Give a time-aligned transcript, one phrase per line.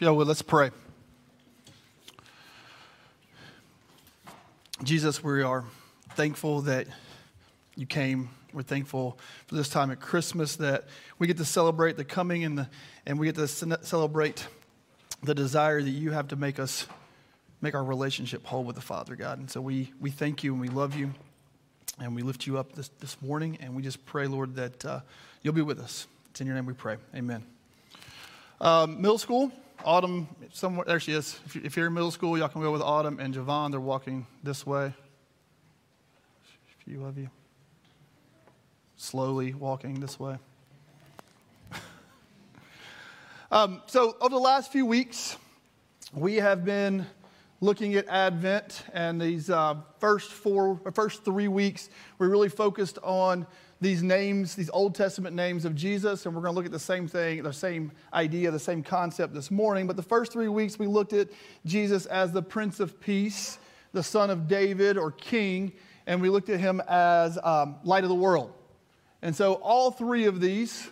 [0.00, 0.72] Yeah, well, let's pray.
[4.82, 5.64] Jesus, we are
[6.16, 6.88] thankful that
[7.76, 8.28] you came.
[8.52, 10.86] We're thankful for this time at Christmas that
[11.20, 12.68] we get to celebrate the coming and, the,
[13.06, 14.48] and we get to celebrate
[15.22, 16.88] the desire that you have to make us
[17.60, 19.38] make our relationship whole with the Father, God.
[19.38, 21.12] And so we, we thank you and we love you
[22.00, 23.58] and we lift you up this, this morning.
[23.60, 25.00] And we just pray, Lord, that uh,
[25.42, 26.08] you'll be with us.
[26.30, 26.96] It's in your name we pray.
[27.14, 27.44] Amen.
[28.60, 29.52] Um, middle school,
[29.82, 31.38] Autumn, somewhere, there she is.
[31.54, 33.70] If you're in middle school, y'all can go with Autumn and Javon.
[33.70, 34.86] They're walking this way.
[34.86, 37.30] A few of you.
[38.96, 40.38] Slowly walking this way.
[43.50, 45.36] um, so, over the last few weeks,
[46.12, 47.06] we have been
[47.60, 53.46] looking at Advent, and these uh, first four, first three weeks, we really focused on
[53.84, 56.78] these names, these Old Testament names of Jesus, and we're going to look at the
[56.78, 59.86] same thing, the same idea, the same concept this morning.
[59.86, 61.28] But the first three weeks, we looked at
[61.66, 63.58] Jesus as the Prince of Peace,
[63.92, 65.72] the Son of David or King,
[66.06, 68.52] and we looked at him as um, Light of the World.
[69.20, 70.88] And so, all three of these,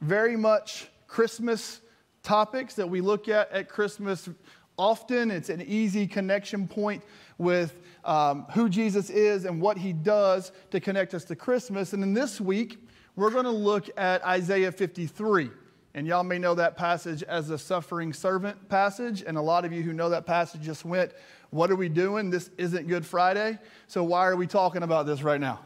[0.00, 1.80] very much Christmas
[2.22, 4.30] topics that we look at at Christmas
[4.78, 5.30] often.
[5.30, 7.02] It's an easy connection point
[7.36, 11.92] with um, who Jesus is and what he does to connect us to Christmas.
[11.92, 12.78] And in this week,
[13.16, 15.50] we're going to look at Isaiah 53.
[15.94, 19.24] And y'all may know that passage as the suffering servant passage.
[19.26, 21.12] And a lot of you who know that passage just went,
[21.50, 22.30] What are we doing?
[22.30, 23.58] This isn't Good Friday.
[23.88, 25.60] So why are we talking about this right now?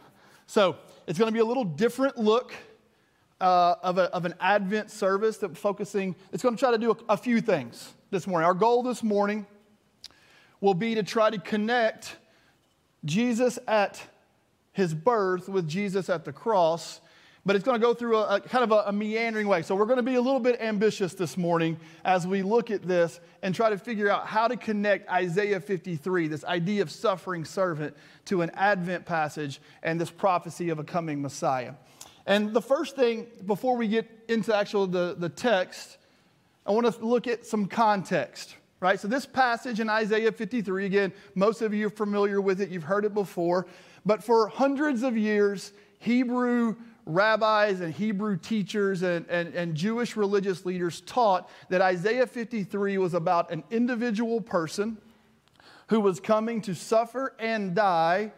[0.47, 2.55] So it's going to be a little different look
[3.41, 6.93] uh, of, a, of, an Advent service that focusing, it's going to try to do
[6.93, 8.45] a, a few things this morning.
[8.45, 9.47] Our goal this morning
[10.61, 12.17] will be to try to connect
[13.07, 14.03] Jesus at
[14.73, 17.01] his birth with Jesus at the cross,
[17.47, 19.63] but it's going to go through a, a kind of a, a, meandering way.
[19.63, 22.83] So we're going to be a little bit ambitious this morning as we look at
[22.83, 27.47] this and try to figure out how to connect Isaiah 53, this idea of suffering
[27.47, 27.97] servant,
[28.27, 31.73] to an Advent passage and this prophecy of a coming Messiah.
[32.27, 35.97] And the first thing, before we get into actual the, the text,
[36.67, 38.99] I want to look at some context right?
[38.99, 42.83] So, this passage in Isaiah 53, again, most of you are familiar with it, you've
[42.83, 43.69] heard it before,
[44.05, 46.75] but for hundreds of years, Hebrew
[47.07, 53.15] rabbis and Hebrew teachers and, and, and Jewish religious leaders taught that Isaiah 53 was
[53.15, 54.99] about an individual person
[55.89, 58.33] who was coming to suffer and die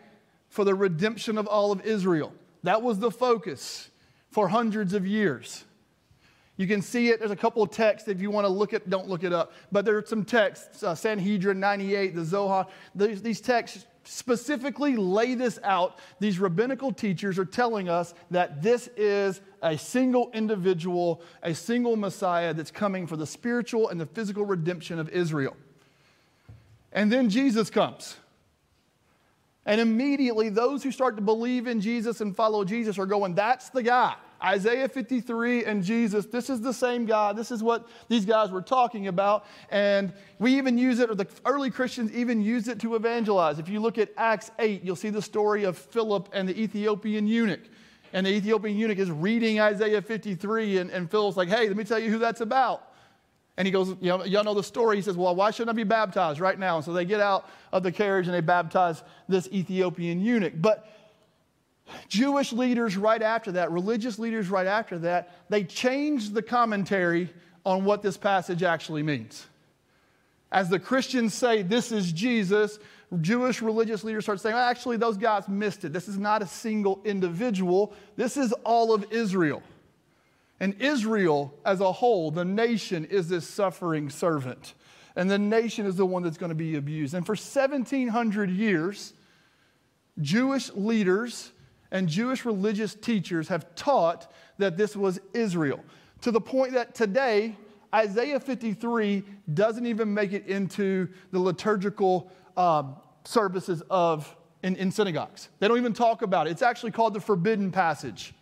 [0.49, 2.33] for the redemption of all of Israel.
[2.63, 3.91] That was the focus
[4.31, 5.65] for hundreds of years.
[6.57, 7.19] You can see it.
[7.19, 8.89] There's a couple of texts if you want to look at.
[8.89, 10.83] Don't look it up, but there are some texts.
[10.83, 12.67] Uh, Sanhedrin 98, the Zohar.
[12.95, 15.99] These, these texts specifically lay this out.
[16.21, 22.55] These rabbinical teachers are telling us that this is a single individual, a single Messiah
[22.55, 25.57] that's coming for the spiritual and the physical redemption of Israel.
[26.93, 28.17] And then Jesus comes.
[29.67, 33.71] And immediately, those who start to believe in Jesus and follow Jesus are going, That's
[33.71, 34.15] the guy.
[34.43, 37.37] Isaiah 53 and Jesus, this is the same God.
[37.37, 39.47] This is what these guys were talking about.
[39.71, 43.59] And we even use it, or the early Christians even use it to evangelize.
[43.59, 47.27] If you look at Acts 8, you'll see the story of Philip and the Ethiopian
[47.27, 47.63] eunuch.
[48.13, 51.85] And the Ethiopian eunuch is reading Isaiah 53, and, and Philip's like, hey, let me
[51.85, 52.93] tell you who that's about.
[53.57, 54.97] And he goes, you know, y'all know the story.
[54.97, 56.77] He says, well, why shouldn't I be baptized right now?
[56.77, 60.55] And so they get out of the carriage and they baptize this Ethiopian eunuch.
[60.57, 60.89] But
[62.09, 67.29] Jewish leaders right after that, religious leaders right after that, they changed the commentary
[67.65, 69.47] on what this passage actually means.
[70.51, 72.79] As the Christians say, this is Jesus,
[73.21, 75.93] Jewish religious leaders start saying, well, actually, those guys missed it.
[75.93, 79.63] This is not a single individual, this is all of Israel.
[80.61, 84.75] And Israel as a whole, the nation, is this suffering servant.
[85.17, 87.15] And the nation is the one that's going to be abused.
[87.15, 89.13] And for 1700 years,
[90.21, 91.51] Jewish leaders
[91.95, 95.83] and Jewish religious teachers have taught that this was Israel.
[96.23, 97.57] To the point that today,
[97.95, 99.23] Isaiah 53
[99.55, 104.35] doesn't even make it into the liturgical um, services of
[104.65, 105.51] in, in synagogues.
[105.61, 106.51] They don't even talk about it.
[106.51, 108.35] It's actually called the forbidden passage,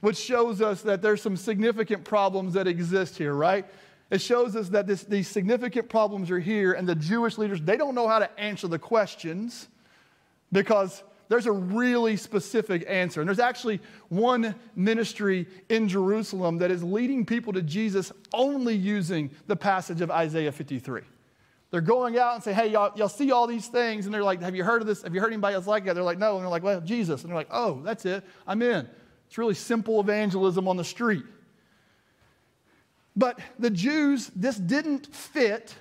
[0.00, 3.64] which shows us that there's some significant problems that exist here, right?
[4.10, 7.76] It shows us that this, these significant problems are here, and the Jewish leaders, they
[7.76, 9.68] don't know how to answer the questions
[10.50, 13.20] because there's a really specific answer.
[13.20, 13.78] And there's actually
[14.08, 20.10] one ministry in Jerusalem that is leading people to Jesus only using the passage of
[20.10, 21.02] Isaiah 53.
[21.70, 24.06] They're going out and say, hey, y'all, y'all see all these things.
[24.06, 25.02] And they're like, have you heard of this?
[25.02, 25.94] Have you heard anybody else like that?
[25.94, 26.34] They're like, no.
[26.34, 27.22] And they're like, well, Jesus.
[27.22, 28.24] And they're like, oh, that's it.
[28.44, 28.88] I'm in.
[29.28, 31.22] It's really simple evangelism on the street.
[33.14, 35.76] But the Jews, this didn't fit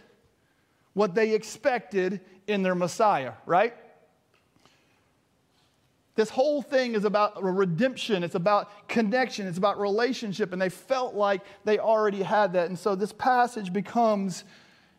[0.93, 3.73] what they expected in their Messiah, right?
[6.19, 11.15] This whole thing is about redemption, it's about connection, it's about relationship, and they felt
[11.15, 12.67] like they already had that.
[12.67, 14.43] And so this passage becomes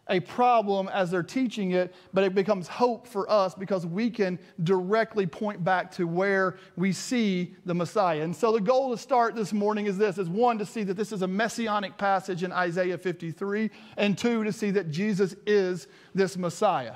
[0.08, 4.38] a problem as they're teaching it, but it becomes hope for us because we can
[4.64, 8.22] directly point back to where we see the Messiah.
[8.22, 10.94] And so the goal to start this morning is this is one to see that
[10.94, 15.86] this is a messianic passage in Isaiah 53 and two to see that Jesus is
[16.14, 16.94] this Messiah.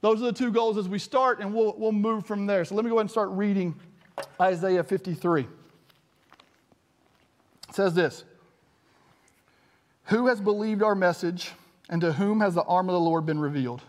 [0.00, 2.64] Those are the two goals as we start and we'll, we'll move from there.
[2.64, 3.74] So let me go ahead and start reading
[4.40, 5.42] Isaiah 53.
[5.42, 5.48] It
[7.72, 8.24] says this
[10.04, 11.52] Who has believed our message?
[11.90, 13.82] And to whom has the arm of the Lord been revealed?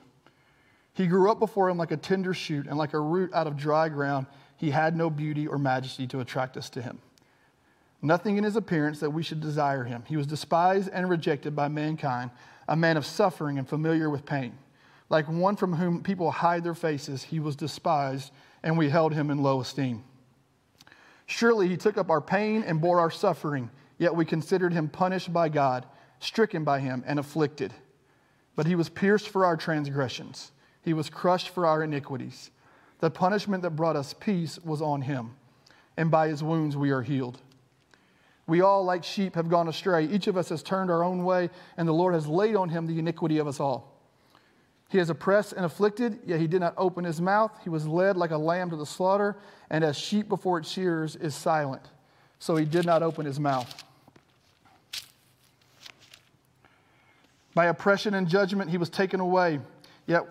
[0.93, 3.55] He grew up before him like a tender shoot, and like a root out of
[3.55, 4.25] dry ground,
[4.57, 6.99] he had no beauty or majesty to attract us to him.
[8.01, 10.03] Nothing in his appearance that we should desire him.
[10.07, 12.31] He was despised and rejected by mankind,
[12.67, 14.57] a man of suffering and familiar with pain.
[15.11, 18.31] Like one from whom people hide their faces, he was despised,
[18.63, 20.05] and we held him in low esteem.
[21.25, 25.33] Surely he took up our pain and bore our suffering, yet we considered him punished
[25.33, 25.85] by God,
[26.19, 27.73] stricken by him, and afflicted.
[28.55, 32.49] But he was pierced for our transgressions, he was crushed for our iniquities.
[32.99, 35.31] The punishment that brought us peace was on him,
[35.97, 37.41] and by his wounds we are healed.
[38.47, 40.05] We all, like sheep, have gone astray.
[40.05, 42.87] Each of us has turned our own way, and the Lord has laid on him
[42.87, 43.90] the iniquity of us all.
[44.91, 47.51] He is oppressed and afflicted, yet he did not open his mouth.
[47.63, 49.37] He was led like a lamb to the slaughter,
[49.69, 51.83] and as sheep before its shears is silent.
[52.39, 53.83] So he did not open his mouth.
[57.53, 59.61] By oppression and judgment he was taken away.
[60.07, 60.27] Yet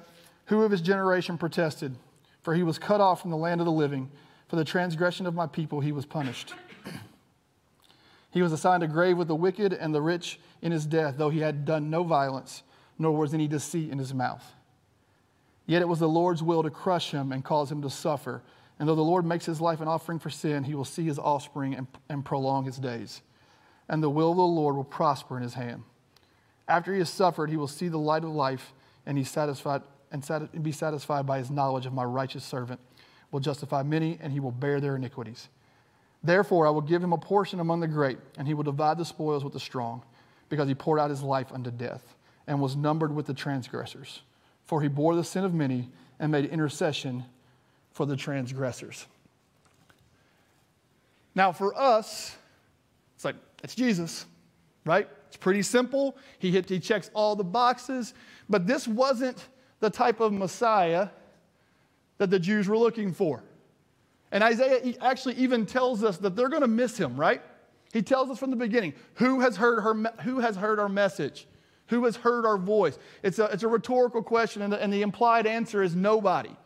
[0.46, 1.96] who of his generation protested?
[2.42, 4.10] For he was cut off from the land of the living.
[4.48, 6.52] For the transgression of my people he was punished.
[8.30, 11.30] he was assigned a grave with the wicked and the rich in his death, though
[11.30, 12.62] he had done no violence,
[13.00, 14.44] nor was any deceit in his mouth.
[15.66, 18.42] Yet it was the Lord's will to crush him and cause him to suffer.
[18.78, 21.18] And though the Lord makes his life an offering for sin, he will see his
[21.18, 23.22] offspring and, and prolong his days.
[23.88, 25.82] And the will of the Lord will prosper in his hand.
[26.68, 28.74] After he has suffered, he will see the light of life
[29.06, 29.80] and, he's satisfied,
[30.12, 32.80] and be satisfied by his knowledge of my righteous servant,
[33.30, 35.48] will justify many, and he will bear their iniquities.
[36.22, 39.06] Therefore, I will give him a portion among the great, and he will divide the
[39.06, 40.02] spoils with the strong,
[40.50, 42.14] because he poured out his life unto death,
[42.50, 44.22] and was numbered with the transgressors.
[44.64, 45.88] For he bore the sin of many,
[46.18, 47.24] and made intercession
[47.92, 49.06] for the transgressors.
[51.36, 52.36] Now, for us,
[53.14, 54.26] it's like, it's Jesus,
[54.84, 55.08] right?
[55.28, 56.16] It's pretty simple.
[56.40, 58.14] He, hit, he checks all the boxes.
[58.48, 59.46] But this wasn't
[59.78, 61.08] the type of Messiah
[62.18, 63.44] that the Jews were looking for.
[64.32, 67.42] And Isaiah actually even tells us that they're going to miss him, right?
[67.92, 71.46] He tells us from the beginning who has heard, her, who has heard our message?
[71.90, 72.98] Who has heard our voice?
[73.22, 76.56] It's a, it's a rhetorical question, and the, and the implied answer is nobody.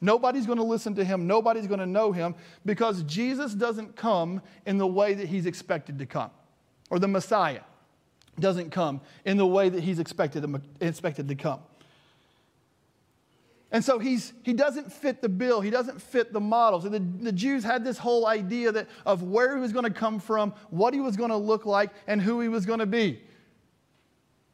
[0.00, 1.28] Nobody's going to listen to him.
[1.28, 2.34] Nobody's going to know him
[2.66, 6.30] because Jesus doesn't come in the way that he's expected to come,
[6.90, 7.60] or the Messiah
[8.40, 10.44] doesn't come in the way that he's expected,
[10.80, 11.60] expected to come.
[13.70, 15.60] And so he's, he doesn't fit the bill.
[15.60, 16.80] He doesn't fit the model.
[16.80, 19.90] So the, the Jews had this whole idea that, of where he was going to
[19.90, 22.86] come from, what he was going to look like, and who he was going to
[22.86, 23.22] be.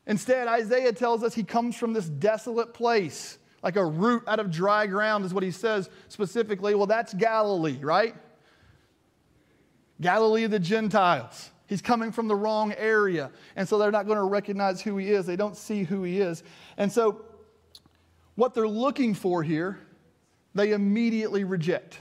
[0.08, 4.50] Instead, Isaiah tells us he comes from this desolate place, like a root out of
[4.50, 6.74] dry ground, is what he says specifically.
[6.74, 8.16] Well, that's Galilee, right?
[10.00, 11.50] Galilee of the Gentiles.
[11.66, 13.30] He's coming from the wrong area.
[13.54, 15.26] And so they're not going to recognize who he is.
[15.26, 16.42] They don't see who he is.
[16.78, 17.26] And so
[18.34, 19.78] what they're looking for here,
[20.54, 21.98] they immediately reject.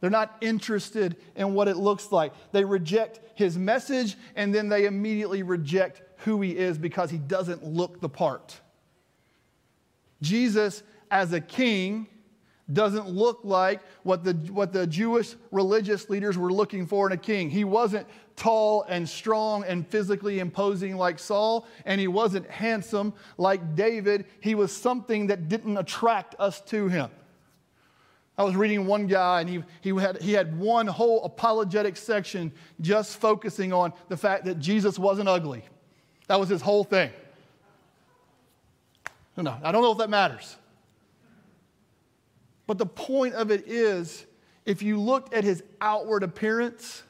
[0.00, 2.32] They're not interested in what it looks like.
[2.52, 7.64] They reject his message and then they immediately reject who he is because he doesn't
[7.64, 8.60] look the part.
[10.20, 12.06] Jesus, as a king,
[12.72, 17.16] doesn't look like what the, what the Jewish religious leaders were looking for in a
[17.16, 17.50] king.
[17.50, 23.74] He wasn't tall and strong and physically imposing like Saul, and he wasn't handsome like
[23.74, 24.26] David.
[24.40, 27.10] He was something that didn't attract us to him.
[28.38, 32.52] I was reading one guy, and he, he, had, he had one whole apologetic section
[32.80, 35.64] just focusing on the fact that Jesus wasn't ugly.
[36.28, 37.10] That was his whole thing.
[39.36, 40.56] No, I don't know if that matters.
[42.66, 44.24] But the point of it is
[44.64, 47.02] if you looked at his outward appearance,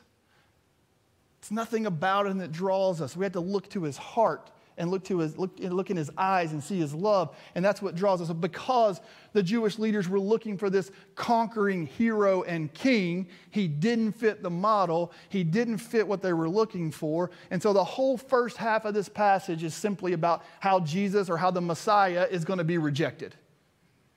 [1.40, 3.16] it's nothing about him that draws us.
[3.16, 4.50] We have to look to his heart
[4.82, 7.36] and look, to his, look, look in his eyes and see his love.
[7.54, 8.32] And that's what draws us.
[8.32, 9.00] Because
[9.32, 14.50] the Jewish leaders were looking for this conquering hero and king, he didn't fit the
[14.50, 15.12] model.
[15.28, 17.30] He didn't fit what they were looking for.
[17.52, 21.36] And so the whole first half of this passage is simply about how Jesus or
[21.36, 23.36] how the Messiah is going to be rejected.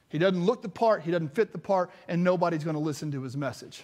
[0.09, 3.11] He doesn't look the part, he doesn't fit the part, and nobody's going to listen
[3.11, 3.83] to his message.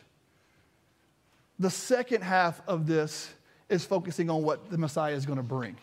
[1.59, 3.31] The second half of this
[3.69, 5.77] is focusing on what the Messiah is going to bring.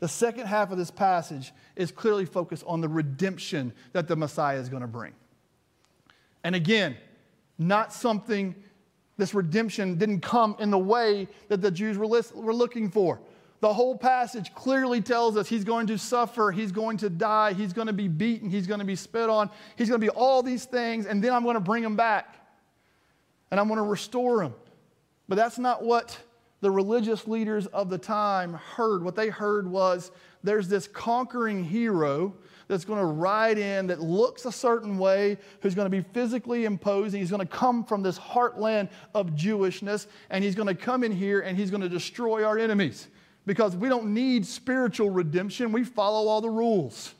[0.00, 4.58] The second half of this passage is clearly focused on the redemption that the Messiah
[4.58, 5.12] is going to bring.
[6.42, 6.96] And again,
[7.58, 8.54] not something,
[9.18, 13.20] this redemption didn't come in the way that the Jews were, were looking for.
[13.60, 17.74] The whole passage clearly tells us he's going to suffer, he's going to die, he's
[17.74, 20.42] going to be beaten, he's going to be spit on, he's going to be all
[20.42, 22.36] these things, and then I'm going to bring him back
[23.50, 24.54] and I'm going to restore him.
[25.28, 26.18] But that's not what
[26.60, 29.02] the religious leaders of the time heard.
[29.02, 30.10] What they heard was
[30.42, 32.34] there's this conquering hero
[32.68, 36.66] that's going to ride in that looks a certain way, who's going to be physically
[36.66, 37.20] imposing.
[37.20, 41.12] He's going to come from this heartland of Jewishness, and he's going to come in
[41.12, 43.08] here and he's going to destroy our enemies
[43.46, 45.72] because we don't need spiritual redemption.
[45.72, 47.14] We follow all the rules.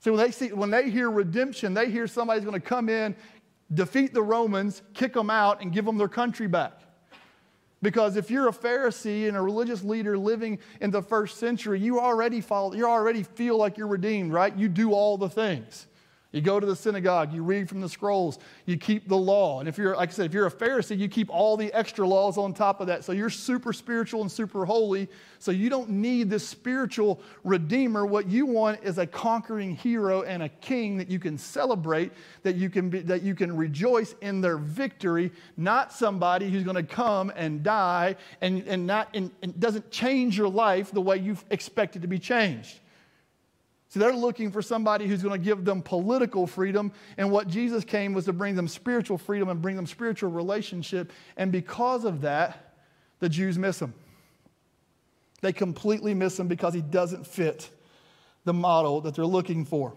[0.00, 3.14] See, when they, see, when they hear redemption, they hear somebody's going to come in,
[3.74, 6.72] defeat the Romans, kick them out, and give them their country back.
[7.82, 11.98] Because if you're a Pharisee and a religious leader living in the first century, you
[12.00, 14.56] already follow, you already feel like you're redeemed, right?
[14.56, 15.87] You do all the things.
[16.30, 19.60] You go to the synagogue, you read from the scrolls, you keep the law.
[19.60, 22.06] And if you're, like I said, if you're a Pharisee, you keep all the extra
[22.06, 23.02] laws on top of that.
[23.02, 25.08] So you're super spiritual and super holy.
[25.38, 28.04] So you don't need this spiritual redeemer.
[28.04, 32.56] What you want is a conquering hero and a king that you can celebrate, that
[32.56, 36.82] you can, be, that you can rejoice in their victory, not somebody who's going to
[36.82, 41.38] come and die and, and, not, and, and doesn't change your life the way you
[41.50, 42.80] expect it to be changed.
[43.88, 47.84] See, they're looking for somebody who's going to give them political freedom, and what Jesus
[47.84, 51.10] came was to bring them spiritual freedom and bring them spiritual relationship.
[51.38, 52.74] And because of that,
[53.18, 53.94] the Jews miss him.
[55.40, 57.70] They completely miss him because he doesn't fit
[58.44, 59.94] the model that they're looking for.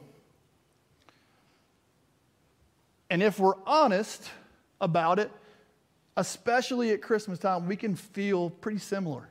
[3.10, 4.30] And if we're honest
[4.80, 5.30] about it,
[6.16, 9.28] especially at Christmas time, we can feel pretty similar.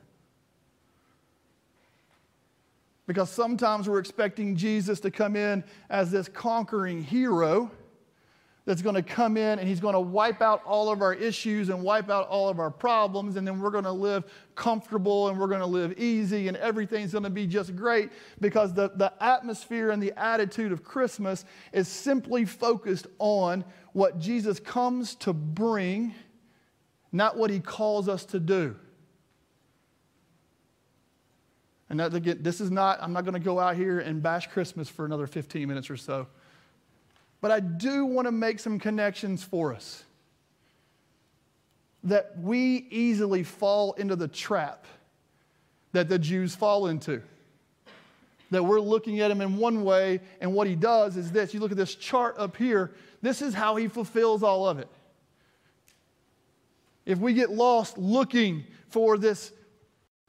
[3.11, 7.69] Because sometimes we're expecting Jesus to come in as this conquering hero
[8.63, 11.67] that's going to come in and he's going to wipe out all of our issues
[11.67, 14.23] and wipe out all of our problems, and then we're going to live
[14.55, 18.73] comfortable and we're going to live easy and everything's going to be just great because
[18.73, 25.15] the, the atmosphere and the attitude of Christmas is simply focused on what Jesus comes
[25.15, 26.15] to bring,
[27.11, 28.77] not what he calls us to do.
[31.91, 34.47] And that, again, this is not, I'm not going to go out here and bash
[34.47, 36.25] Christmas for another 15 minutes or so.
[37.41, 40.05] But I do want to make some connections for us
[42.05, 44.85] that we easily fall into the trap
[45.91, 47.21] that the Jews fall into.
[48.51, 51.53] That we're looking at him in one way, and what he does is this.
[51.53, 54.87] You look at this chart up here, this is how he fulfills all of it.
[57.05, 59.51] If we get lost looking for this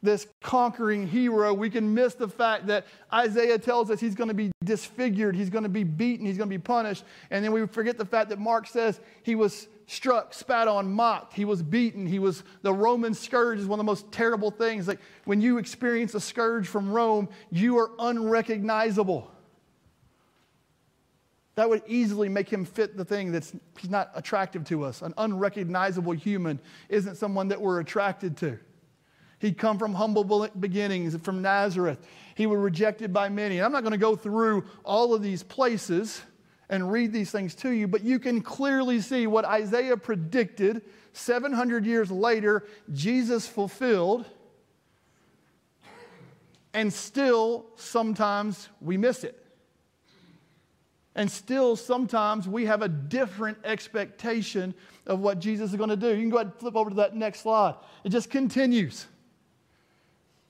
[0.03, 4.35] this conquering hero, we can miss the fact that Isaiah tells us he's going to
[4.35, 7.05] be disfigured, he's going to be beaten, he's going to be punished.
[7.31, 11.35] And then we forget the fact that Mark says he was struck, spat on, mocked,
[11.35, 14.89] he was beaten, he was the Roman scourge is one of the most terrible things.
[14.89, 19.31] Like when you experience a scourge from Rome, you are unrecognizable.
[21.55, 25.03] That would easily make him fit the thing that's he's not attractive to us.
[25.03, 28.59] An unrecognizable human isn't someone that we're attracted to.
[29.43, 31.99] He'd come from humble beginnings from Nazareth.
[32.37, 33.57] He was rejected by many.
[33.57, 36.23] And I'm not going to go through all of these places
[36.69, 40.83] and read these things to you, but you can clearly see what Isaiah predicted
[41.13, 44.27] 700 years later, Jesus fulfilled.
[46.73, 49.45] And still, sometimes we miss it.
[51.17, 54.73] And still, sometimes we have a different expectation
[55.05, 56.11] of what Jesus is going to do.
[56.11, 57.75] You can go ahead and flip over to that next slide.
[58.05, 59.09] It just continues.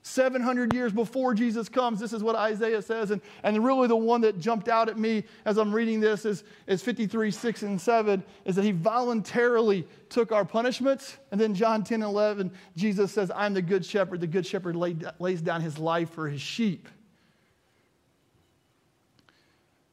[0.05, 3.11] 700 years before Jesus comes, this is what Isaiah says.
[3.11, 6.43] And, and really, the one that jumped out at me as I'm reading this is,
[6.67, 11.17] is 53, 6, and 7 is that he voluntarily took our punishments.
[11.31, 14.19] And then John 10 and 11, Jesus says, I'm the good shepherd.
[14.19, 16.89] The good shepherd laid, lays down his life for his sheep.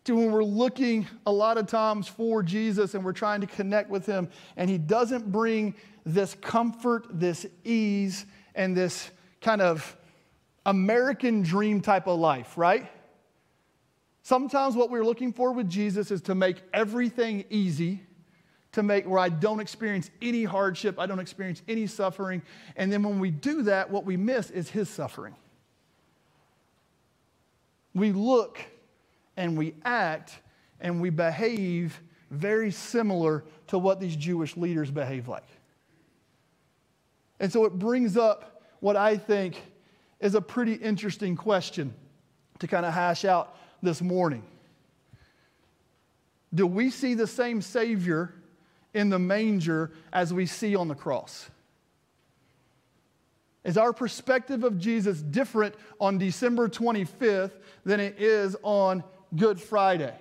[0.06, 3.88] To when we're looking a lot of times for Jesus and we're trying to connect
[3.88, 8.26] with him, and he doesn't bring this comfort, this ease,
[8.56, 9.96] and this kind of
[10.70, 12.88] American dream type of life, right?
[14.22, 18.04] Sometimes what we're looking for with Jesus is to make everything easy,
[18.72, 22.40] to make where I don't experience any hardship, I don't experience any suffering.
[22.76, 25.34] And then when we do that, what we miss is his suffering.
[27.92, 28.60] We look
[29.36, 30.38] and we act
[30.80, 32.00] and we behave
[32.30, 35.48] very similar to what these Jewish leaders behave like.
[37.40, 39.60] And so it brings up what I think
[40.20, 41.94] is a pretty interesting question
[42.58, 44.42] to kind of hash out this morning.
[46.54, 48.34] Do we see the same Savior
[48.92, 51.48] in the manger as we see on the cross?
[53.62, 57.52] Is our perspective of Jesus different on December 25th
[57.84, 59.04] than it is on
[59.36, 60.14] Good Friday?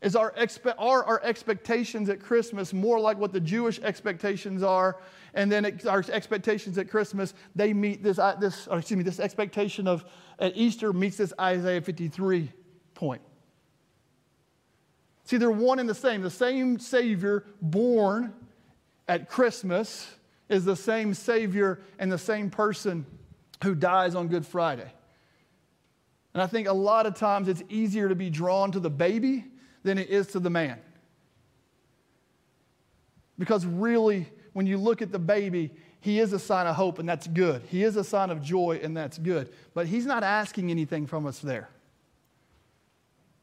[0.00, 4.98] Is our, expe- are our expectations at Christmas more like what the Jewish expectations are?
[5.34, 9.18] And then it, our expectations at Christmas, they meet this, uh, this excuse me, this
[9.18, 10.04] expectation of
[10.38, 12.52] at Easter meets this Isaiah 53
[12.94, 13.22] point.
[15.24, 16.22] See, they're one and the same.
[16.22, 18.32] The same Savior born
[19.08, 20.14] at Christmas
[20.48, 23.04] is the same Savior and the same person
[23.64, 24.90] who dies on Good Friday.
[26.34, 29.44] And I think a lot of times it's easier to be drawn to the baby
[29.82, 30.78] than it is to the man.
[33.38, 35.70] Because really, when you look at the baby,
[36.00, 37.62] he is a sign of hope, and that's good.
[37.68, 39.52] He is a sign of joy, and that's good.
[39.74, 41.68] But he's not asking anything from us there.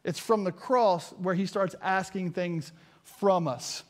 [0.03, 2.71] It's from the cross where he starts asking things
[3.03, 3.83] from us.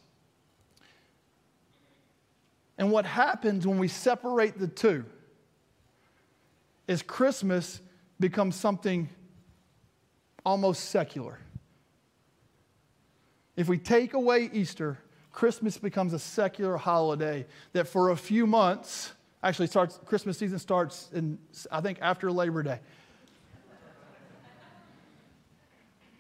[2.78, 5.06] And what happens when we separate the two
[6.88, 7.82] is Christmas
[8.20, 9.10] becomes something
[10.46, 11.40] almost secular.
[13.56, 14.98] If we take away Easter,
[15.32, 21.10] Christmas becomes a secular holiday that for a few months, actually starts, Christmas season starts
[21.14, 21.38] in,
[21.72, 22.80] I think, after Labor Day.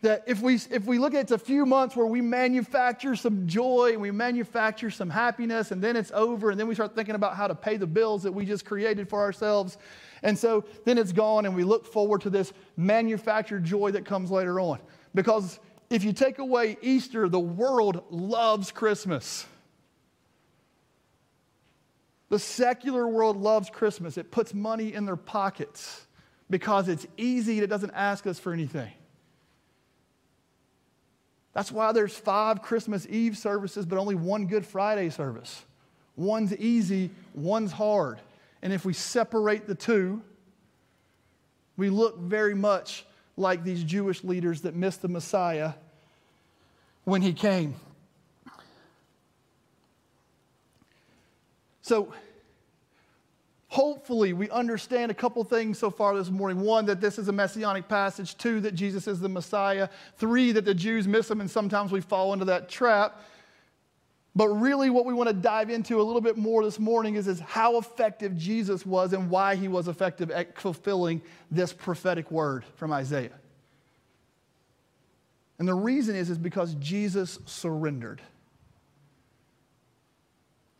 [0.05, 3.47] that if we, if we look at it's a few months where we manufacture some
[3.47, 7.15] joy and we manufacture some happiness and then it's over and then we start thinking
[7.15, 9.79] about how to pay the bills that we just created for ourselves
[10.21, 14.29] and so then it's gone and we look forward to this manufactured joy that comes
[14.29, 14.79] later on
[15.15, 19.45] because if you take away Easter, the world loves Christmas.
[22.29, 24.17] The secular world loves Christmas.
[24.17, 26.05] It puts money in their pockets
[26.49, 28.91] because it's easy and it doesn't ask us for anything.
[31.53, 35.63] That's why there's five Christmas Eve services, but only one Good Friday service.
[36.17, 38.19] One's easy, one's hard.
[38.61, 40.21] And if we separate the two,
[41.77, 43.05] we look very much
[43.37, 45.73] like these Jewish leaders that missed the Messiah
[47.03, 47.75] when he came.
[51.81, 52.11] So,
[53.67, 56.61] hopefully, we understand a couple things so far this morning.
[56.61, 58.37] One, that this is a messianic passage.
[58.37, 59.89] Two, that Jesus is the Messiah.
[60.17, 63.21] Three, that the Jews miss him, and sometimes we fall into that trap.
[64.35, 67.27] But really, what we want to dive into a little bit more this morning is,
[67.27, 72.65] is how effective Jesus was and why he was effective at fulfilling this prophetic word
[72.75, 73.39] from Isaiah.
[75.57, 78.21] And the reason is, is because Jesus surrendered.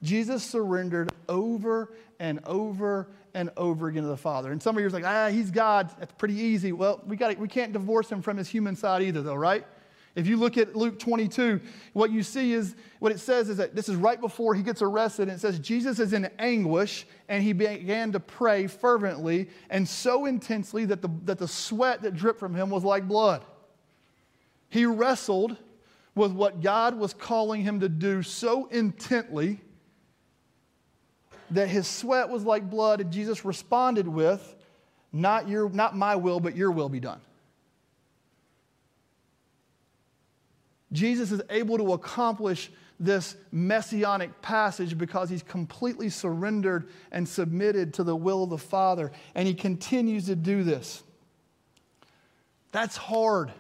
[0.04, 4.52] Jesus surrendered over and over and over again to the Father.
[4.52, 5.92] And some of you are like, ah, he's God.
[5.98, 6.74] That's pretty easy.
[6.74, 9.66] Well, we, got we can't divorce him from his human side either, though, right?
[10.16, 11.60] If you look at Luke 22,
[11.92, 14.82] what you see is what it says is that this is right before he gets
[14.82, 19.86] arrested, and it says Jesus is in anguish, and he began to pray fervently and
[19.88, 23.44] so intensely that the, that the sweat that dripped from him was like blood.
[24.70, 25.58] He wrestled
[26.16, 29.60] with what God was calling him to do so intently
[31.52, 34.56] that his sweat was like blood, and Jesus responded with,
[35.12, 37.20] Not, your, not my will, but your will be done.
[40.96, 48.04] Jesus is able to accomplish this messianic passage because he's completely surrendered and submitted to
[48.04, 51.04] the will of the Father, and he continues to do this.
[52.72, 53.52] That's hard.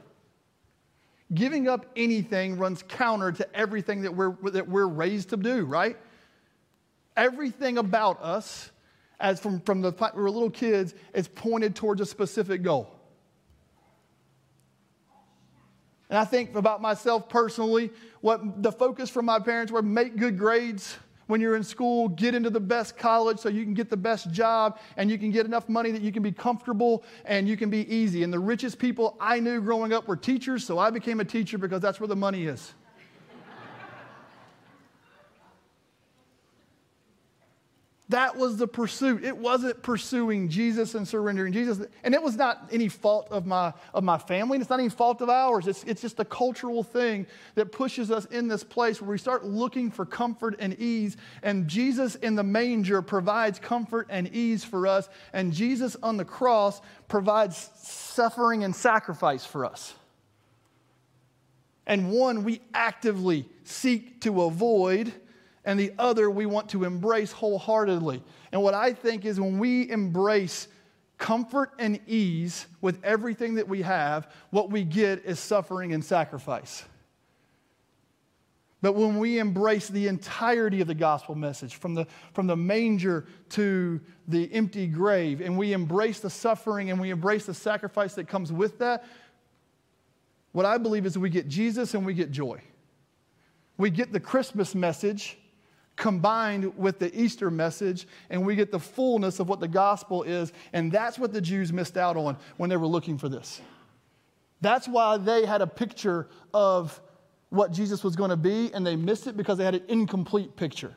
[1.34, 5.98] Giving up anything runs counter to everything that we're, that we're raised to do, right?
[7.18, 8.72] Everything about us,
[9.20, 12.95] as from, from the were little kids, is pointed towards a specific goal.
[16.16, 20.38] And I think about myself personally, what the focus from my parents were make good
[20.38, 20.96] grades
[21.28, 24.32] when you're in school, get into the best college so you can get the best
[24.32, 27.70] job and you can get enough money that you can be comfortable and you can
[27.70, 28.24] be easy.
[28.24, 31.58] And the richest people I knew growing up were teachers, so I became a teacher
[31.58, 32.74] because that's where the money is.
[38.10, 39.24] That was the pursuit.
[39.24, 41.88] It wasn't pursuing Jesus and surrendering Jesus.
[42.04, 44.60] And it was not any fault of my, of my family.
[44.60, 45.68] It's not any fault of ours.
[45.68, 49.44] It's, it's just a cultural thing that pushes us in this place where we start
[49.44, 51.18] looking for comfort and ease.
[51.42, 55.10] And Jesus in the manger provides comfort and ease for us.
[55.34, 59.96] And Jesus on the cross provides suffering and sacrifice for us.
[61.88, 65.12] And one we actively seek to avoid
[65.66, 68.24] and the other we want to embrace wholeheartedly.
[68.52, 70.68] And what I think is when we embrace
[71.18, 76.86] comfort and ease with everything that we have, what we get is suffering and sacrifice.
[78.82, 83.26] But when we embrace the entirety of the gospel message, from the, from the manger
[83.50, 88.28] to the empty grave, and we embrace the suffering and we embrace the sacrifice that
[88.28, 89.06] comes with that,
[90.52, 92.62] what I believe is we get Jesus and we get joy.
[93.78, 95.38] We get the Christmas message
[95.96, 100.52] combined with the Easter message, and we get the fullness of what the gospel is.
[100.74, 103.62] And that's what the Jews missed out on when they were looking for this.
[104.62, 107.00] That's why they had a picture of
[107.50, 110.56] what Jesus was going to be, and they missed it because they had an incomplete
[110.56, 110.96] picture.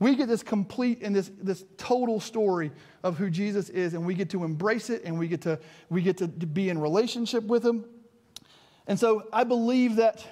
[0.00, 2.70] We get this complete and this, this total story
[3.02, 5.58] of who Jesus is, and we get to embrace it, and we get to,
[5.90, 7.84] we get to be in relationship with him.
[8.86, 10.24] And so I believe that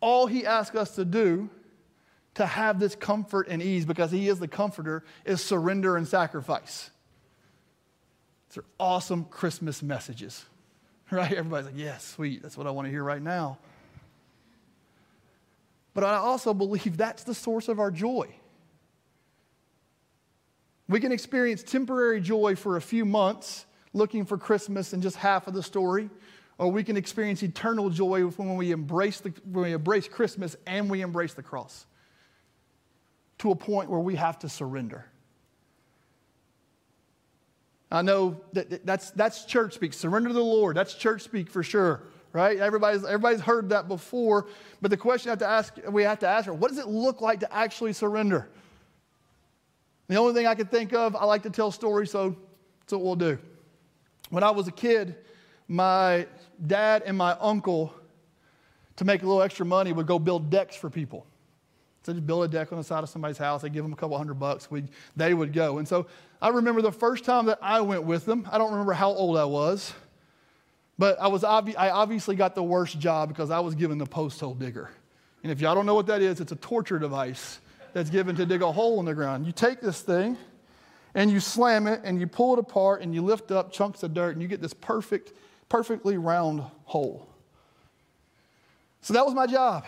[0.00, 1.48] all he asks us to do
[2.34, 6.90] to have this comfort and ease because He is the comforter is surrender and sacrifice.
[8.48, 10.44] These are awesome Christmas messages,
[11.10, 11.32] right?
[11.32, 12.42] Everybody's like, yes, yeah, sweet.
[12.42, 13.58] That's what I want to hear right now.
[15.94, 18.28] But I also believe that's the source of our joy.
[20.88, 25.46] We can experience temporary joy for a few months looking for Christmas and just half
[25.46, 26.08] of the story,
[26.56, 30.88] or we can experience eternal joy when we embrace, the, when we embrace Christmas and
[30.90, 31.84] we embrace the cross
[33.42, 35.04] to a point where we have to surrender.
[37.90, 39.94] I know that that's, that's church speak.
[39.94, 40.76] Surrender to the Lord.
[40.76, 42.56] That's church speak for sure, right?
[42.56, 44.46] Everybody's, everybody's heard that before.
[44.80, 47.20] But the question have to ask, we have to ask her, what does it look
[47.20, 48.48] like to actually surrender?
[50.06, 52.36] The only thing I can think of, I like to tell stories, so
[52.80, 53.38] that's what we'll do.
[54.30, 55.16] When I was a kid,
[55.66, 56.28] my
[56.64, 57.92] dad and my uncle,
[58.96, 61.26] to make a little extra money, would go build decks for people.
[62.02, 63.62] So just build a deck on the side of somebody's house.
[63.62, 64.70] They give them a couple hundred bucks.
[64.70, 64.84] We,
[65.16, 65.78] they would go.
[65.78, 66.06] And so
[66.40, 68.48] I remember the first time that I went with them.
[68.50, 69.92] I don't remember how old I was,
[70.98, 74.06] but I, was obvi- I obviously got the worst job because I was given the
[74.06, 74.90] post hole digger.
[75.44, 77.60] And if y'all don't know what that is, it's a torture device
[77.92, 79.46] that's given to dig a hole in the ground.
[79.46, 80.36] You take this thing
[81.14, 84.12] and you slam it and you pull it apart and you lift up chunks of
[84.12, 85.32] dirt and you get this perfect,
[85.68, 87.28] perfectly round hole.
[89.02, 89.84] So that was my job.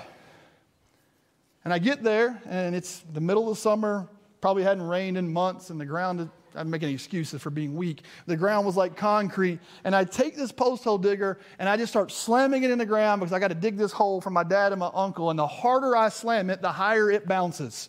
[1.65, 4.07] And I get there, and it's the middle of summer,
[4.43, 8.03] probably hadn't rained in months, and the ground, I'm making excuses for being weak.
[8.27, 9.61] The ground was like concrete.
[9.85, 12.85] And I take this post hole digger, and I just start slamming it in the
[12.85, 15.31] ground because I got to dig this hole for my dad and my uncle.
[15.31, 17.89] And the harder I slam it, the higher it bounces.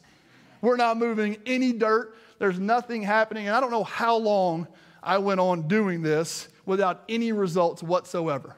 [0.62, 3.48] We're not moving any dirt, there's nothing happening.
[3.48, 4.68] And I don't know how long
[5.04, 8.56] I went on doing this without any results whatsoever.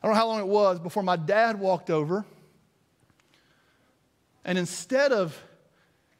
[0.00, 2.24] I don't know how long it was before my dad walked over
[4.46, 5.36] and instead of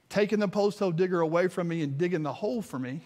[0.08, 3.00] taking the post hole digger away from me and digging the hole for me,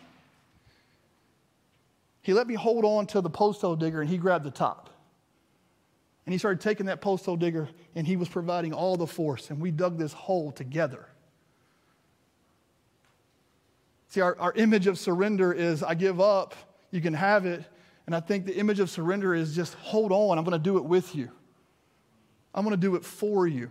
[2.22, 4.88] he let me hold on to the post hole digger and he grabbed the top.
[6.24, 9.50] And he started taking that post hole digger and he was providing all the force,
[9.50, 11.06] and we dug this hole together.
[14.08, 16.54] See, our, our image of surrender is I give up,
[16.90, 17.62] you can have it.
[18.06, 20.78] And I think the image of surrender is just hold on, I'm going to do
[20.78, 21.30] it with you.
[22.54, 23.70] I'm going to do it for you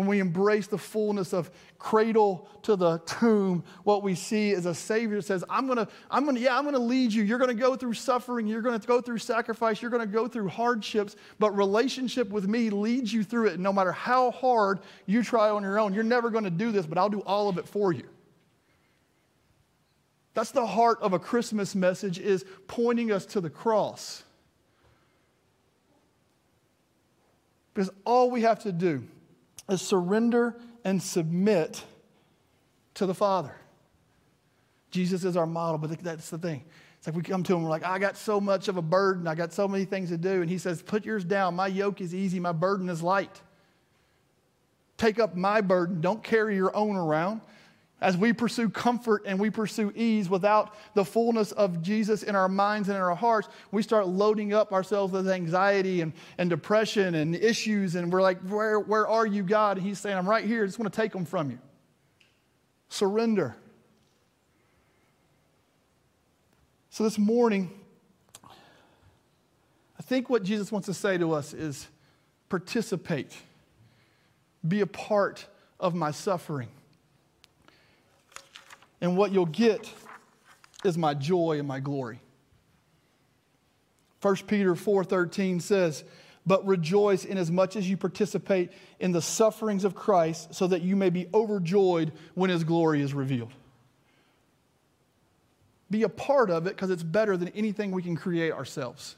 [0.00, 4.74] when we embrace the fullness of cradle to the tomb, what we see is a
[4.74, 7.22] Savior that says, I'm gonna, I'm gonna, yeah, I'm gonna lead you.
[7.22, 11.16] You're gonna go through suffering, you're gonna go through sacrifice, you're gonna go through hardships,
[11.38, 13.54] but relationship with me leads you through it.
[13.54, 16.86] And no matter how hard you try on your own, you're never gonna do this,
[16.86, 18.08] but I'll do all of it for you.
[20.32, 24.22] That's the heart of a Christmas message is pointing us to the cross.
[27.74, 29.06] Because all we have to do
[29.72, 31.82] is surrender and submit
[32.94, 33.54] to the Father.
[34.90, 36.64] Jesus is our model, but that's the thing.
[36.98, 39.26] It's like we come to him, we're like, I got so much of a burden,
[39.26, 40.42] I got so many things to do.
[40.42, 41.54] And he says, Put yours down.
[41.54, 43.40] My yoke is easy, my burden is light.
[44.98, 46.02] Take up my burden.
[46.02, 47.40] Don't carry your own around
[48.00, 52.48] as we pursue comfort and we pursue ease without the fullness of Jesus in our
[52.48, 57.14] minds and in our hearts, we start loading up ourselves with anxiety and, and depression
[57.14, 57.94] and issues.
[57.94, 59.76] And we're like, where, where are you, God?
[59.76, 60.62] And He's saying, I'm right here.
[60.62, 61.58] I just want to take them from you.
[62.88, 63.54] surrender.
[66.88, 67.70] So this morning,
[68.44, 71.86] I think what Jesus wants to say to us is
[72.48, 73.36] participate,
[74.66, 75.46] be a part
[75.78, 76.68] of my suffering.
[79.00, 79.92] And what you'll get
[80.84, 82.20] is my joy and my glory.
[84.20, 86.04] 1 Peter 4:13 says,
[86.46, 90.82] "But rejoice inasmuch as much as you participate in the sufferings of Christ, so that
[90.82, 93.52] you may be overjoyed when his glory is revealed."
[95.90, 99.16] Be a part of it because it's better than anything we can create ourselves.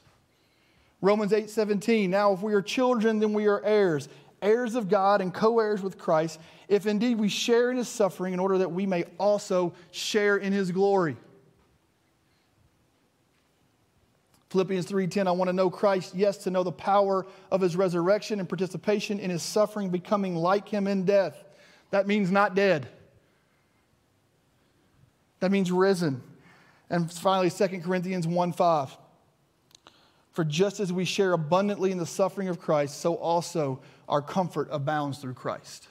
[1.01, 4.07] Romans 8:17, "Now if we are children, then we are heirs,
[4.43, 8.39] heirs of God and co-heirs with Christ, if indeed we share in his suffering in
[8.39, 11.17] order that we may also share in his glory."
[14.49, 18.39] Philippians 3:10 I want to know Christ yes to know the power of his resurrection
[18.39, 21.43] and participation in his suffering becoming like him in death.
[21.89, 22.87] That means not dead.
[25.39, 26.21] That means risen.
[26.89, 28.95] And finally 2 Corinthians 1:5
[30.33, 34.67] For just as we share abundantly in the suffering of Christ so also our comfort
[34.71, 35.87] abounds through Christ.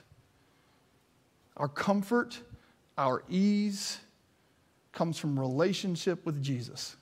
[1.57, 2.41] Our comfort,
[2.99, 3.99] our ease
[4.93, 6.97] comes from relationship with Jesus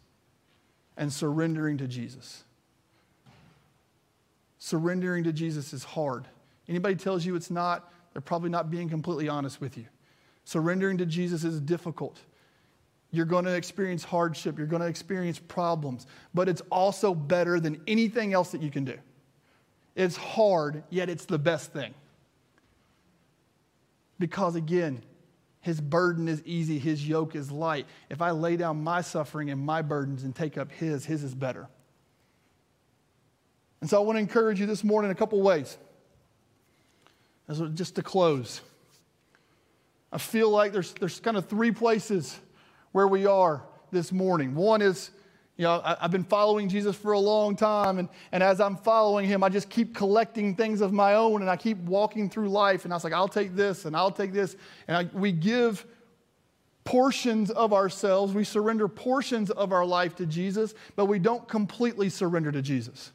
[0.97, 2.45] and surrendering to Jesus.
[4.59, 6.29] Surrendering to Jesus is hard.
[6.69, 9.87] Anybody tells you it's not, they're probably not being completely honest with you.
[10.45, 12.21] Surrendering to Jesus is difficult.
[13.13, 17.81] You're going to experience hardship, you're going to experience problems, but it's also better than
[17.87, 18.99] anything else that you can do.
[19.97, 21.93] It's hard, yet it's the best thing.
[24.19, 25.03] Because again,
[25.61, 27.87] his burden is easy, his yoke is light.
[28.09, 31.35] If I lay down my suffering and my burdens and take up his, his is
[31.35, 31.67] better.
[33.81, 35.77] And so I want to encourage you this morning in a couple ways.
[37.75, 38.61] Just to close,
[40.13, 42.39] I feel like there's, there's kind of three places
[42.93, 44.55] where we are this morning.
[44.55, 45.11] One is
[45.61, 48.77] you know, I, have been following Jesus for a long time, and, and as I'm
[48.77, 52.49] following him, I just keep collecting things of my own, and I keep walking through
[52.49, 52.85] life.
[52.85, 54.57] And I was like, I'll take this, and I'll take this.
[54.89, 55.85] And I, we give
[56.85, 62.09] portions of ourselves, we surrender portions of our life to Jesus, but we don't completely
[62.09, 63.13] surrender to Jesus.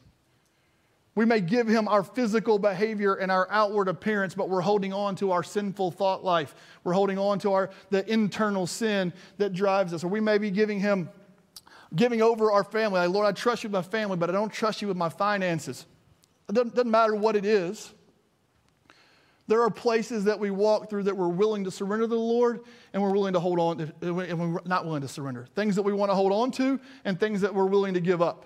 [1.16, 5.16] We may give him our physical behavior and our outward appearance, but we're holding on
[5.16, 6.54] to our sinful thought life.
[6.84, 10.04] We're holding on to our, the internal sin that drives us.
[10.04, 11.08] Or we may be giving him
[11.94, 13.00] giving over our family.
[13.00, 15.08] Like, Lord, I trust you with my family, but I don't trust you with my
[15.08, 15.86] finances.
[16.50, 17.94] It doesn't, doesn't matter what it is.
[19.48, 22.60] There are places that we walk through that we're willing to surrender to the Lord
[22.92, 25.46] and we're willing to hold on, to, and we're not willing to surrender.
[25.54, 28.20] Things that we want to hold on to and things that we're willing to give
[28.20, 28.44] up.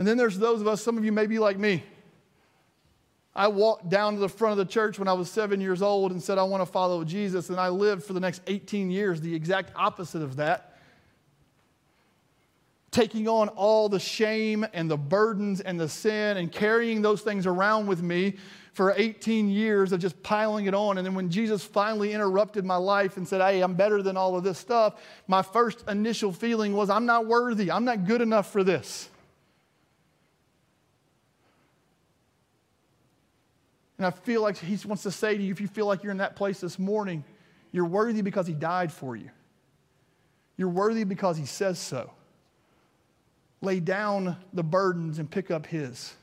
[0.00, 1.84] And then there's those of us, some of you may be like me.
[3.34, 6.10] I walked down to the front of the church when I was seven years old
[6.10, 7.50] and said, I want to follow Jesus.
[7.50, 10.78] And I lived for the next 18 years the exact opposite of that.
[12.92, 17.46] Taking on all the shame and the burdens and the sin and carrying those things
[17.46, 18.36] around with me
[18.72, 20.96] for 18 years of just piling it on.
[20.96, 24.34] And then when Jesus finally interrupted my life and said, Hey, I'm better than all
[24.34, 24.94] of this stuff,
[25.28, 27.70] my first initial feeling was, I'm not worthy.
[27.70, 29.10] I'm not good enough for this.
[34.00, 36.10] And I feel like he wants to say to you if you feel like you're
[36.10, 37.22] in that place this morning,
[37.70, 39.28] you're worthy because he died for you.
[40.56, 42.10] You're worthy because he says so.
[43.60, 46.14] Lay down the burdens and pick up his.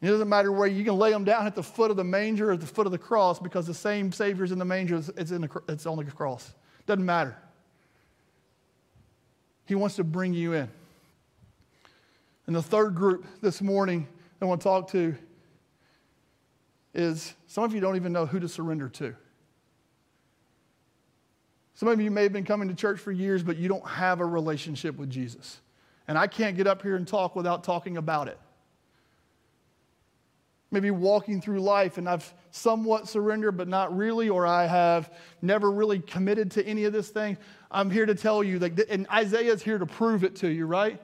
[0.00, 2.50] It doesn't matter where you can lay them down at the foot of the manger
[2.50, 5.32] or at the foot of the cross because the same Savior's in the manger, it's,
[5.32, 6.54] in the, it's on the cross.
[6.86, 7.36] Doesn't matter.
[9.64, 10.68] He wants to bring you in.
[12.46, 14.06] And the third group this morning
[14.40, 15.16] I want to talk to
[16.96, 19.14] is some of you don't even know who to surrender to.
[21.74, 24.20] Some of you may have been coming to church for years, but you don't have
[24.20, 25.60] a relationship with Jesus.
[26.08, 28.38] And I can't get up here and talk without talking about it.
[30.70, 35.70] Maybe walking through life and I've somewhat surrendered, but not really, or I have never
[35.70, 37.36] really committed to any of this thing.
[37.70, 41.00] I'm here to tell you that, and Isaiah's here to prove it to you, right?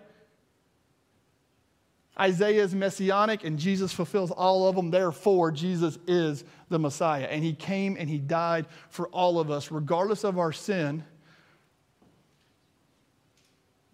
[2.18, 4.90] Isaiah is messianic and Jesus fulfills all of them.
[4.90, 7.25] Therefore, Jesus is the Messiah.
[7.25, 11.05] And he came and he died for all of us, regardless of our sin.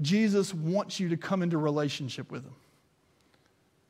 [0.01, 2.55] Jesus wants you to come into relationship with him.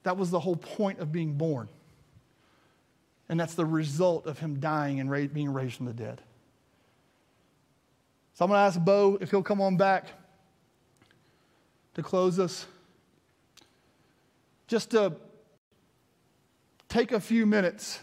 [0.02, 1.68] That was the whole point of being born.
[3.30, 6.20] And that's the result of him dying and being raised from the dead.
[8.34, 10.06] So I'm going to ask Bo if he'll come on back
[11.94, 12.66] to close us
[14.68, 15.14] just to
[16.88, 17.98] take a few minutes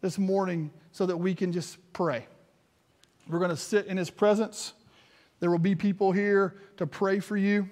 [0.00, 2.26] this morning so that we can just pray.
[3.28, 4.72] We're going to sit in His presence.
[5.40, 7.68] There will be people here to pray for you.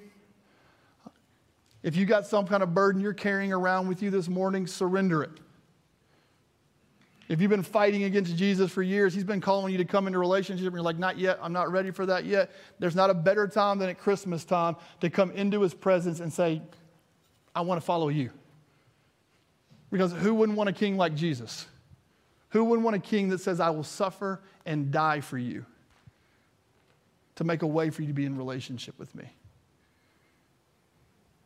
[1.83, 5.22] If you got some kind of burden you're carrying around with you this morning, surrender
[5.22, 5.33] it.
[7.29, 10.18] If you've been fighting against Jesus for years, he's been calling you to come into
[10.18, 12.51] relationship, and you're like, not yet, I'm not ready for that yet.
[12.79, 16.33] There's not a better time than at Christmas time to come into his presence and
[16.33, 16.61] say,
[17.55, 18.31] I want to follow you.
[19.91, 21.67] Because who wouldn't want a king like Jesus?
[22.51, 25.67] Who wouldn't want a king that says, I will suffer and die for you
[27.37, 29.25] to make a way for you to be in relationship with me?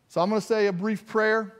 [0.09, 1.40] So I'm going to say a brief prayer.
[1.40, 1.51] And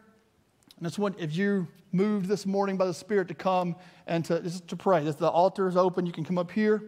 [0.81, 3.75] that's what, if you moved this morning by the Spirit to come
[4.07, 6.07] and to, just to pray, If the altar is open.
[6.07, 6.83] You can come up here.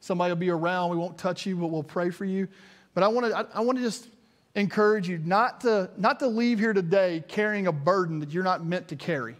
[0.00, 0.90] Somebody will be around.
[0.90, 2.48] We won't touch you, but we'll pray for you.
[2.94, 4.08] But I want to, I, I want to just
[4.54, 8.64] encourage you not to, not to leave here today carrying a burden that you're not
[8.64, 9.36] meant to carry.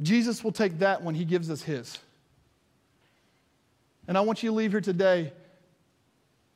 [0.00, 1.98] Jesus will take that when he gives us his.
[4.06, 5.32] And I want you to leave here today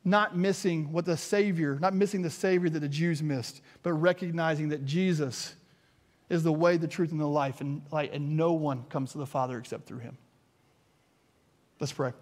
[0.05, 4.69] not missing what the Savior, not missing the Savior that the Jews missed, but recognizing
[4.69, 5.55] that Jesus
[6.29, 9.17] is the way, the truth, and the life, and, light, and no one comes to
[9.17, 10.17] the Father except through him.
[11.79, 12.13] Let's pray.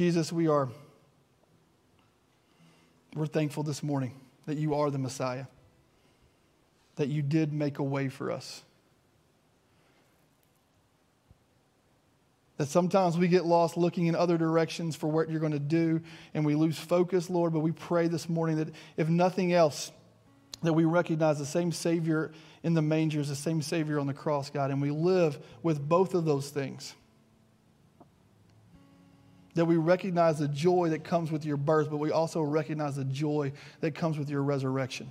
[0.00, 0.70] Jesus, we are
[3.14, 4.14] we're thankful this morning
[4.46, 5.44] that you are the Messiah,
[6.96, 8.62] that you did make a way for us.
[12.56, 16.00] That sometimes we get lost looking in other directions for what you're going to do
[16.32, 17.52] and we lose focus, Lord.
[17.52, 19.92] But we pray this morning that if nothing else,
[20.62, 22.32] that we recognize the same Savior
[22.62, 25.86] in the manger is the same Savior on the cross, God, and we live with
[25.86, 26.94] both of those things.
[29.54, 33.04] That we recognize the joy that comes with your birth, but we also recognize the
[33.04, 35.10] joy that comes with your resurrection.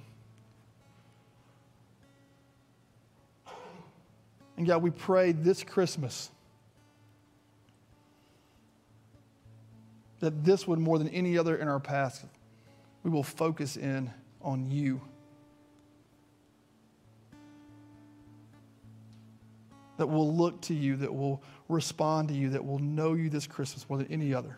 [4.55, 6.31] And God, we pray this Christmas
[10.19, 12.25] that this would, more than any other in our past,
[13.03, 15.01] we will focus in on you.
[19.97, 23.47] That we'll look to you, that will respond to you, that will know you this
[23.47, 24.57] Christmas more than any other.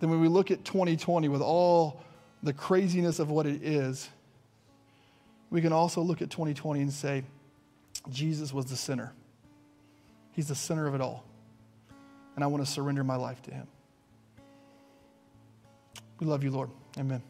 [0.00, 2.02] Then, when we look at 2020 with all
[2.42, 4.08] the craziness of what it is,
[5.50, 7.22] we can also look at 2020 and say,
[8.10, 9.12] Jesus was the center.
[10.32, 11.24] He's the center of it all
[12.34, 13.66] and I want to surrender my life to Him.
[16.18, 16.70] We love you, Lord.
[16.98, 17.22] Amen.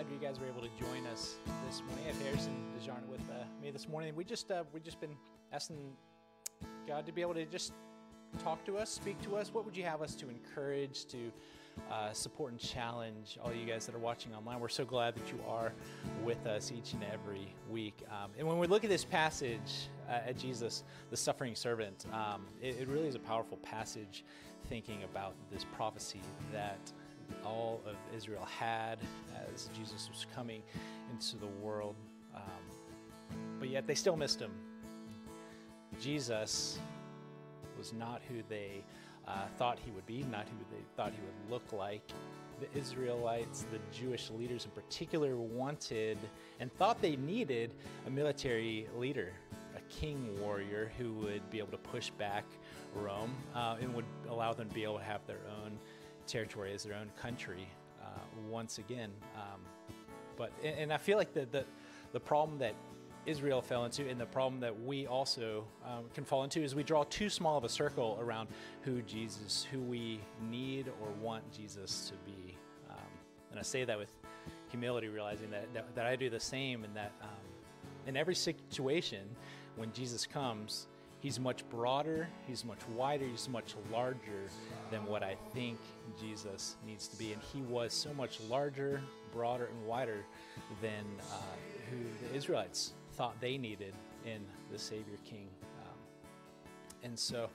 [0.00, 1.34] Glad you guys were able to join us
[1.66, 2.04] this morning.
[2.06, 4.16] I have Harrison DeJarn with uh, me this morning.
[4.16, 5.14] We just uh, we just been
[5.52, 5.92] asking
[6.88, 7.74] God to be able to just
[8.42, 9.52] talk to us, speak to us?
[9.52, 11.30] What would you have us to encourage, to
[11.92, 14.58] uh, support and challenge all you guys that are watching online?
[14.58, 15.72] We're so glad that you are
[16.24, 18.02] with us each and every week.
[18.10, 22.46] Um, and when we look at this passage uh, at Jesus, the suffering servant, um,
[22.62, 24.24] it, it really is a powerful passage
[24.70, 26.90] thinking about this prophecy that
[27.44, 28.98] all of Israel had
[29.52, 30.62] as Jesus was coming
[31.12, 31.94] into the world.
[32.34, 32.42] Um,
[33.58, 34.52] but yet they still missed him.
[36.00, 36.78] Jesus
[37.76, 38.82] was not who they
[39.26, 42.02] uh, thought he would be, not who they thought he would look like.
[42.60, 46.18] The Israelites, the Jewish leaders in particular, wanted
[46.58, 47.74] and thought they needed
[48.06, 49.32] a military leader,
[49.76, 52.44] a king warrior who would be able to push back
[52.94, 55.78] Rome uh, and would allow them to be able to have their own
[56.30, 57.68] territory as their own country
[58.02, 58.06] uh,
[58.48, 59.10] once again.
[59.34, 59.60] Um,
[60.36, 61.64] but and, I feel like the, the
[62.12, 62.74] the problem that
[63.26, 66.82] Israel fell into, and the problem that we also um, can fall into is we
[66.82, 68.48] draw too small of a circle around
[68.82, 72.56] who Jesus, who we need or want Jesus to be.
[72.88, 72.96] Um,
[73.50, 74.12] and I say that with
[74.68, 77.28] humility, realizing that, that, that I do the same, and that um,
[78.06, 79.28] in every situation,
[79.76, 80.86] when Jesus comes,
[81.20, 84.48] he's much broader, he's much wider, he's much larger
[84.90, 85.78] than what I think
[86.20, 87.32] Jesus needs to be.
[87.32, 89.00] And he was so much larger,
[89.32, 90.24] broader, and wider
[90.82, 91.34] than uh,
[91.90, 93.94] who the Israelites thought they needed
[94.26, 94.40] in
[94.72, 95.48] the Savior King.
[95.82, 95.98] Um,
[97.04, 97.50] and so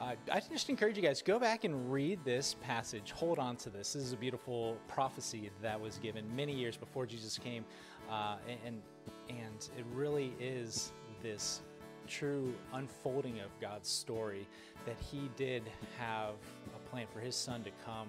[0.00, 3.12] uh, I just encourage you guys go back and read this passage.
[3.12, 3.92] Hold on to this.
[3.92, 7.64] This is a beautiful prophecy that was given many years before Jesus came,
[8.10, 8.82] uh, and
[9.28, 10.92] and it really is
[11.22, 11.60] this
[12.06, 14.46] true unfolding of God's story
[14.86, 15.62] that He did
[15.98, 16.34] have
[16.74, 18.08] a plan for His Son to come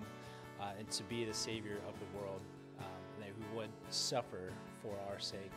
[0.60, 2.41] uh, and to be the Savior of the world,
[2.80, 2.86] um,
[3.20, 5.52] that He would suffer for our sake.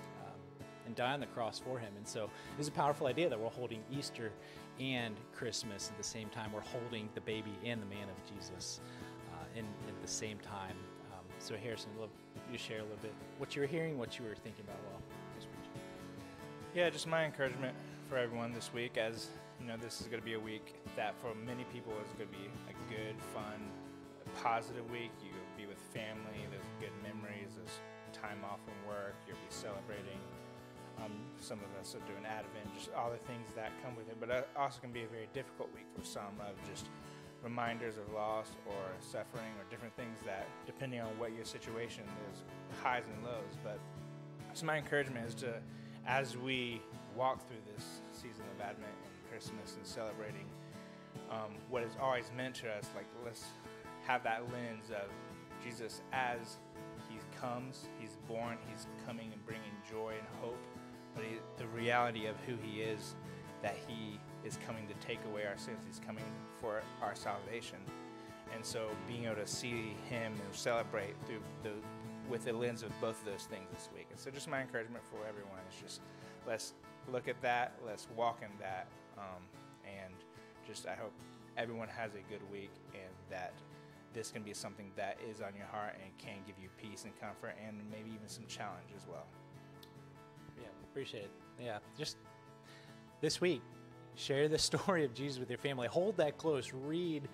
[0.87, 1.93] and die on the cross for him.
[1.97, 4.33] And so it's a powerful idea that we're holding Easter
[4.81, 6.51] and Christmas at the same time.
[6.53, 8.81] We're holding the baby and the man of Jesus
[9.33, 10.77] uh, in, at the same time.
[11.13, 12.11] Um, so Harrison, I'd love
[12.51, 15.03] you share a little bit what you were hearing, what you were thinking about while
[16.75, 17.75] Yeah, just my encouragement
[18.09, 19.29] for everyone this week as
[19.61, 22.25] you know this is going to be a week that for many people is going
[22.25, 23.61] to be a good, fun,
[24.41, 25.13] positive week.
[25.21, 26.41] you'll be with family.
[26.49, 27.53] There's good memories.
[27.57, 27.81] There's
[28.17, 29.15] time off from work.
[29.27, 30.17] You'll be celebrating.
[31.05, 34.17] Um, some of us are doing Advent, just all the things that come with it.
[34.19, 36.89] But it also can be a very difficult week for some of just
[37.45, 42.43] reminders of loss or suffering or different things that, depending on what your situation, there's
[42.83, 43.55] highs and lows.
[43.63, 43.79] But
[44.55, 45.61] so my encouragement is to,
[46.07, 46.81] as we
[47.19, 50.47] walk through this season of Advent and Christmas and celebrating
[51.29, 53.45] um, what is always meant to us, like let's
[54.07, 55.11] have that lens of
[55.63, 56.59] Jesus as
[57.09, 60.65] he comes, he's born, he's coming and bringing joy and hope,
[61.17, 63.17] but he, the reality of who he is,
[63.63, 66.25] that he is coming to take away our sins, he's coming
[66.61, 67.79] for our salvation.
[68.55, 71.73] And so being able to see him and celebrate through the
[72.31, 74.07] with the lens of both of those things this week.
[74.11, 76.03] And so just my encouragement for everyone is just
[76.47, 76.75] let's
[77.13, 78.87] look at that, let's walk in that,
[79.17, 79.43] um,
[79.85, 80.15] and
[80.67, 81.13] just I hope
[81.57, 83.53] everyone has a good week and that
[84.15, 87.19] this can be something that is on your heart and can give you peace and
[87.21, 89.27] comfort and maybe even some challenge as well.
[90.57, 91.31] Yeah, appreciate it.
[91.61, 92.17] Yeah, just
[93.21, 93.63] this week,
[94.15, 95.89] share the story of Jesus with your family.
[95.89, 96.73] Hold that close.
[96.73, 97.29] Read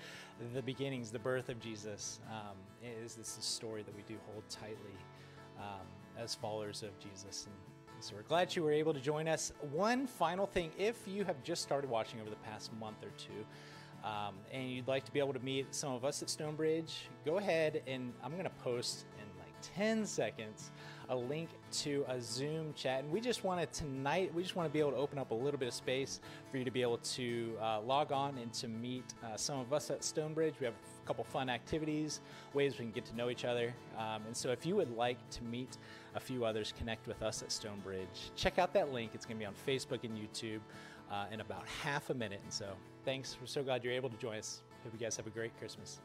[0.55, 2.21] the beginnings, the birth of Jesus.
[2.31, 2.57] Um,
[3.03, 4.97] is this a story that we do hold tightly
[5.59, 5.87] um,
[6.19, 7.47] as followers of Jesus?
[7.47, 9.53] And so we're glad you were able to join us.
[9.73, 13.45] One final thing if you have just started watching over the past month or two,
[14.05, 17.39] um, and you'd like to be able to meet some of us at Stonebridge, go
[17.39, 20.71] ahead and I'm going to post in like 10 seconds
[21.09, 23.05] a link to a Zoom chat.
[23.05, 25.35] And we just wanted tonight, we just want to be able to open up a
[25.35, 26.21] little bit of space
[26.51, 29.73] for you to be able to uh, log on and to meet uh, some of
[29.73, 30.55] us at Stonebridge.
[30.61, 30.75] We have
[31.05, 32.21] couple fun activities,
[32.53, 33.75] ways we can get to know each other.
[33.99, 35.79] Um, and so if you would like to meet
[36.15, 39.13] a few others, connect with us at Stonebridge, check out that link.
[39.15, 40.61] It's going to be on Facebook and YouTube
[41.11, 42.41] uh, in about half a minute.
[42.43, 42.75] And so
[43.05, 43.37] thanks.
[43.41, 44.63] We're so glad you're able to join us.
[44.83, 46.01] Hope you guys have a great Christmas.